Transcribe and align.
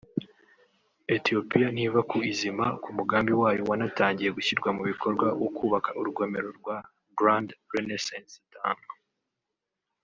Ethiopia 1.17 1.67
ntiva 1.71 2.01
ku 2.09 2.17
izima 2.31 2.65
ku 2.83 2.89
mugambi 2.97 3.31
wayo 3.41 3.61
wanatangiye 3.69 4.29
gushyirwa 4.37 4.69
mu 4.75 4.81
bikorwa 4.89 5.27
wo 5.41 5.49
kubaka 5.57 5.89
urugomero 5.99 6.49
rwa 6.59 6.77
“Grand 7.17 7.49
Renaissance 7.73 8.33
Dam” 8.53 8.79